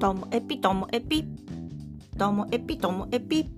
[0.00, 1.26] ともエピともエピ。
[2.18, 3.50] ともエピともエピ。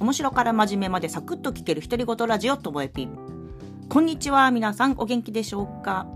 [0.00, 3.06] 面白から真面目までサクッと聞ける独り言ラジオともエピ。
[3.90, 6.06] こんにちは皆さんお元気でしょうか？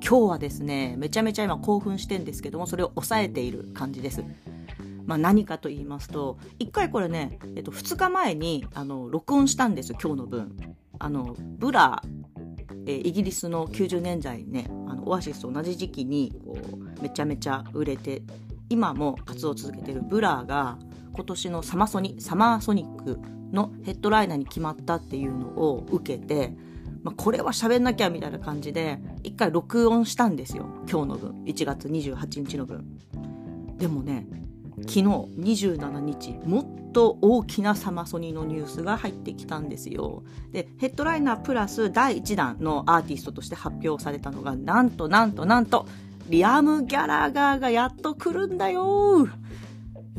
[0.00, 4.22] 今日はですねめちゃめちゃ今興奮してんですけどもそれを抑えている感じです。
[5.06, 10.56] まあ、何かと言いますと1回これね、えっと、2日前にあの録音したんです今日の分。
[11.00, 12.00] あのブラ
[12.86, 18.22] えイギリスの90年代ねあのオアシスと同じ時期にこうめちゃめちゃ売れて
[18.68, 20.78] 今も活動を続けているブラーが
[21.12, 23.18] 今年のサマソニサマーソニック
[23.52, 26.54] のヘッドライナーに決まったっていうのを受けて、
[27.02, 31.44] まあ、これは喋んなきゃみたいな感じで一回録音したんですよ今日の分。
[31.44, 32.98] 1月28日の分。
[33.78, 34.26] でもね
[34.82, 40.22] 昨日27日もっと大きなサマソニのニュースが入ってきたんですよ。
[40.52, 45.86] でヘッドライナープラス第1弾のアーティストとして発表されたのがなんとなんとなんと
[46.28, 49.28] リアム・ギャラガーがやっと来るんだよ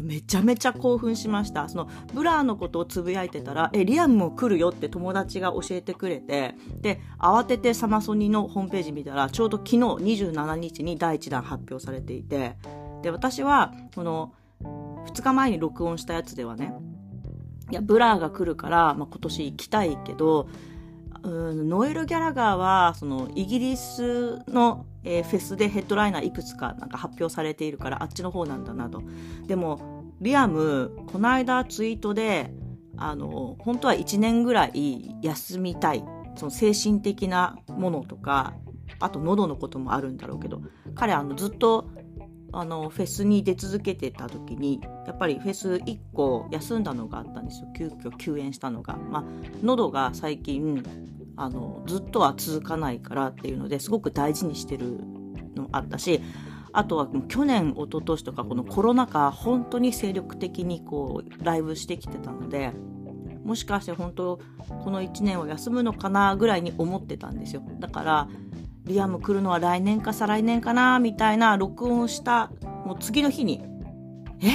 [0.02, 1.69] めちゃめちゃ興奮しました。
[1.69, 12.55] そのブラーのことをつぶやいてたら、え、リアムも来るよって友達が教えてくれて、で、慌ててサマソニのホームページ見たら、ちょうど昨日27日に第1弾発表されていて、
[13.03, 16.73] で、私は、この、2日前に録音したやつではね、
[17.71, 20.49] いや、ブラーが来るから、まあ、今年行きたいけど、
[21.23, 29.02] うんノエル・ギャラガーは、その、イギリスの、えー、フェスでヘッドライナーいくつかなんか発表されているから、あっちの方なんだなと。
[29.47, 32.53] でも、リアム、この間ツイートで、
[32.97, 36.03] あの、本当は1年ぐらい休みたい。
[36.36, 38.53] その精神的なものとか、
[39.00, 40.62] あと喉のこともあるんだろうけど、
[40.95, 41.90] 彼あのずっと
[42.52, 47.67] あのフェスに出続けてた時にやっぱりフェス1個休んだのがあったんですよ。
[47.75, 49.23] 急遽休園したのが、まあ、
[49.64, 50.83] 喉が最近
[51.36, 55.00] あのずっとは続かないからっていうのですごく大事にしてる
[55.56, 56.22] のあったし
[56.73, 62.73] あとは去年一昨年とかこのコロナ禍本当に精力的にこうライブしてきてたので
[63.44, 64.40] もしかして本当
[64.84, 67.63] この1年を休むのかなぐらいに思ってたんですよ。
[67.79, 68.28] だから
[68.85, 72.51] リアム来るのは来年か再来年かなみたいな録音した
[72.85, 73.63] もう次の日に
[74.41, 74.47] え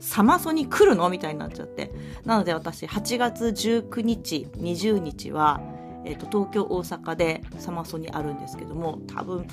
[0.00, 1.08] サマソに来るの？
[1.10, 1.92] みたいになっちゃって。
[2.24, 5.60] なので私8月19日20日は、
[6.04, 9.46] えーと、東京大阪でサマソにあるんですけども多分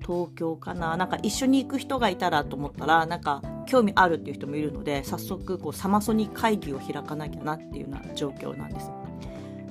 [0.00, 0.96] 東京かな。
[0.96, 8.90] なんか一緒に行く人がいたらと思ったらなんか興味あるっていう人もいるので早速こうサマソニ会議を開かなきゃなっていうような状況なんです。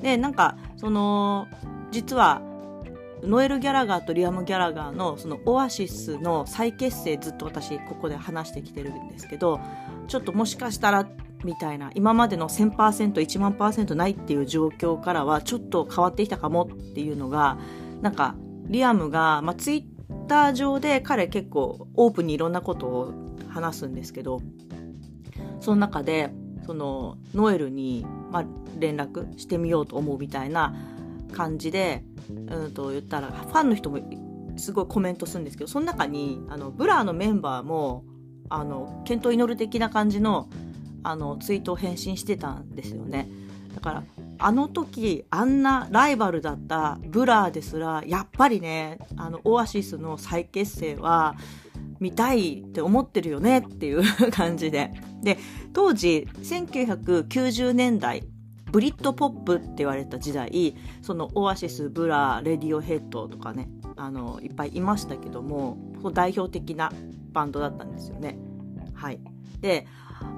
[0.01, 1.47] でなんかその
[1.91, 2.41] 実は
[3.23, 9.59] ノエル・ギャラガーとリアム・ギャラガーのそのオアシスの再結成ずっと私ここで話してきてるんですけど
[10.07, 11.07] ちょっともしかしたら
[11.43, 17.57] みたいな今までの 1000%1 万パーセントないっていう状況からはちょっと変わってきたかもっていうのが
[18.01, 18.35] なんか
[18.65, 23.13] リアムが、まあ、ツイッター上で彼結構オープンにいろんなことを
[23.49, 24.41] 話すんですけど
[25.59, 26.31] その中で
[26.65, 28.45] そのノエルに、まあ、
[28.77, 30.75] 連絡してみようと思うみたいな
[31.31, 33.99] 感じで、うんと言ったら、ファンの人も
[34.57, 38.05] すごいコメントするんですけど、その中に、あの、ブラーのメンバーも、
[38.49, 40.49] あの、健闘祈る的な感じの、
[41.03, 43.29] あの、ツイートを返信してたんですよね。
[43.75, 44.03] だから、
[44.39, 51.35] あの時、あんなライバルだったブラーですら、やっぱりね、あの、オアシスの再結成は、
[51.99, 54.93] 見たいって思ってるよねっていう感じで。
[55.23, 55.37] で、
[55.73, 58.23] 当時、1990年代
[58.71, 65.77] ブリットポップって言われた時代そのオアシスブラーレディオヘッドとかねあのいっぱいいましたけども
[66.13, 66.91] 代表的な
[67.31, 68.37] バンドだったんですよね。
[68.93, 69.19] はい、
[69.59, 69.85] で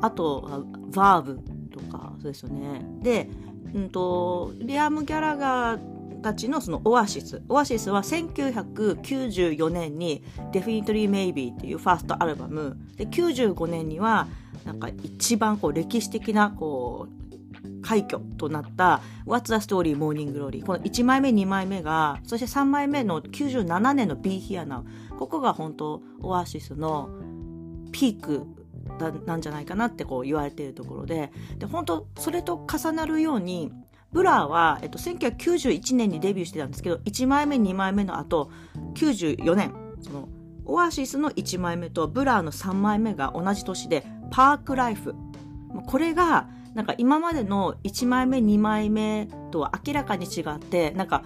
[0.02, 1.40] あとバーブ
[1.72, 2.86] とかそうですよね。
[3.02, 3.30] で、
[3.74, 7.42] うんと、リアム・ギャラガーたちのそのオアシス。
[7.48, 12.78] オアシスは1994年に Definitely Maybe っていうファーストアルバム。
[12.96, 14.28] で、95年には
[14.66, 17.29] なんか一番こう歴史的なこう
[17.82, 24.84] 快挙となった「What's the Story Morning Glory」この1枚目2枚目がそして3枚目の97年の「Be Here Now」
[25.18, 27.10] ここが本当オアシスの
[27.92, 28.46] ピーク
[29.26, 31.32] なんじゃないかなってこう言われているところで。
[31.58, 33.72] で本当それと重なるように
[34.12, 38.50] ブラーは、えっと、1991年にデビューしてたんですけど1枚目2枚目の後
[38.96, 40.28] 94年その
[40.66, 45.16] オアシスの1枚目とブラーの3枚目が同じ年で「パークライフ」
[45.86, 51.24] これがなんか今までの1枚目2枚目とは明らかに違ってなんか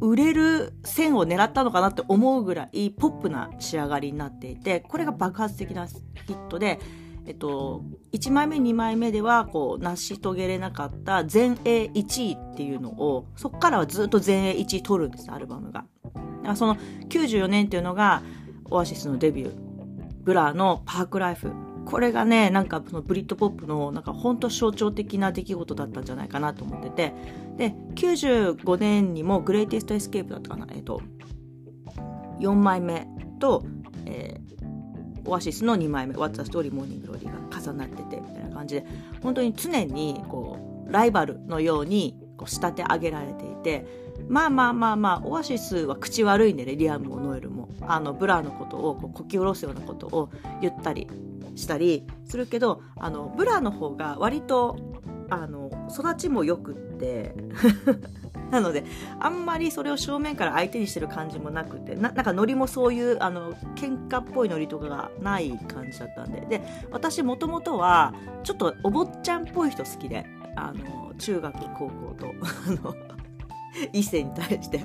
[0.00, 5.94] 売れる線を狙ったのかなって思うぐらいポップな仕上がりになっていてこれが爆発的なヒ
[6.28, 6.78] ットで、
[7.26, 7.82] えっと、
[8.12, 15.84] 1枚目2枚目ではこう成し遂げれなかった全英1位っていうのをそこからはずっと全英1位取るんですアルバムが。
[16.42, 16.76] だかその
[17.08, 18.22] 94年っていうのが
[18.70, 19.54] オアシスのデビュー
[20.22, 21.63] ブラーのパークライフ。
[21.84, 27.14] これがね、なんかそのブリットポップのなんか本当象徴的な出来事だったんじゃないかなと思ってて。
[27.56, 30.66] で、95年にもグレイテストエスケープだったかな。
[30.70, 31.00] えっ、と、
[32.40, 33.06] 4枚目
[33.38, 33.64] と、
[34.06, 38.86] えー、オアシスの2枚目、What's the Story Morning Glory が重なってて、みたいな感じで、
[39.22, 43.86] 本当に常にこう、ライバルのようにこう仕立て上げられていて、
[44.28, 47.68] まあまあまあまあ、オアシスは口悪いんでね、リアムもノエルも。
[47.82, 51.08] あの、ブラーのことをこうこき下ろすようなことを言ったり
[51.54, 54.76] したりするけど、あの、ブラーの方が割と、
[55.30, 57.34] あの、育ちも良くって
[58.50, 58.84] なので、
[59.18, 66.40] あんまりそれを正面から相手にしてる感じもなくて、なんかノリもそういう、あの、喧嘩っぽいノリとかがない感じだったんで。
[66.42, 72.26] で、私もともとは、ちょっとお坊ちゃんっぽい人好きで、あの、中学、高校と、
[72.68, 72.94] あの、
[73.92, 74.84] 異性に対して。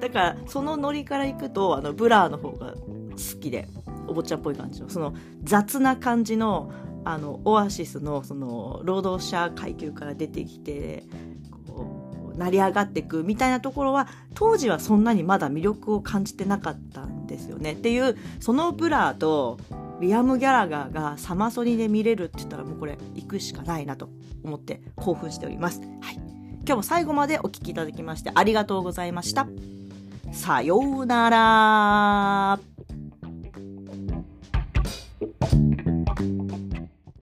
[0.00, 3.68] だから、そのノリからいくと、あの、ブラーの方が好きで、
[4.08, 6.70] お坊ちゃんっぽい感じの、その雑な感じの、
[7.04, 11.04] あの、オアシスの、その、労働者階級から出てきて、
[11.68, 17.72] こう、成り上がっていくみたいなところは、当時はそんなにまだ魅力を感じてなかったんですよね。
[17.72, 19.58] っていう、そのブラーと、
[20.00, 24.10] リアム・ギャラガーがサマソニで見れるって言ったらもうこれ行くしかないなと
[24.44, 25.80] 思って興奮しております。
[26.00, 26.16] はい。
[26.16, 29.46] 今日も最後までお聴きいただきましてありがとうございました。
[30.32, 32.75] さようなら。